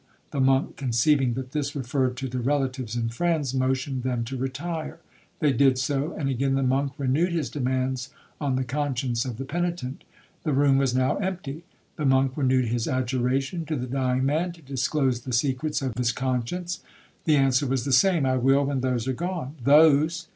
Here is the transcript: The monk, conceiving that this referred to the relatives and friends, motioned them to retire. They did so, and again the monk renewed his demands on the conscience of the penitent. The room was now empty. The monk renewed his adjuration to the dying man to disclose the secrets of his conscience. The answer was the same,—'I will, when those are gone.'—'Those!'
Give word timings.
The 0.31 0.41
monk, 0.41 0.77
conceiving 0.77 1.35
that 1.35 1.51
this 1.51 1.75
referred 1.75 2.17
to 2.17 2.27
the 2.27 2.39
relatives 2.39 2.95
and 2.95 3.13
friends, 3.13 3.53
motioned 3.53 4.01
them 4.01 4.23
to 4.23 4.35
retire. 4.35 4.97
They 5.37 5.53
did 5.53 5.77
so, 5.77 6.13
and 6.13 6.27
again 6.27 6.55
the 6.55 6.63
monk 6.63 6.93
renewed 6.97 7.31
his 7.31 7.51
demands 7.51 8.09
on 8.39 8.55
the 8.55 8.63
conscience 8.63 9.25
of 9.25 9.37
the 9.37 9.45
penitent. 9.45 10.03
The 10.41 10.53
room 10.53 10.79
was 10.79 10.95
now 10.95 11.17
empty. 11.17 11.65
The 11.97 12.05
monk 12.05 12.31
renewed 12.35 12.65
his 12.65 12.87
adjuration 12.87 13.63
to 13.67 13.75
the 13.75 13.85
dying 13.85 14.25
man 14.25 14.53
to 14.53 14.63
disclose 14.63 15.21
the 15.21 15.33
secrets 15.33 15.83
of 15.83 15.95
his 15.95 16.11
conscience. 16.11 16.81
The 17.25 17.35
answer 17.37 17.67
was 17.67 17.85
the 17.85 17.93
same,—'I 17.93 18.37
will, 18.37 18.65
when 18.65 18.81
those 18.81 19.07
are 19.07 19.13
gone.'—'Those!' 19.13 20.29